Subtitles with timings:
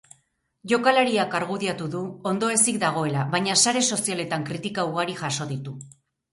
[0.69, 2.01] Jokalariak argudiatu du
[2.31, 5.79] ondoezik dagoela, baina sare sozialetan kritika ugari jaso ditu.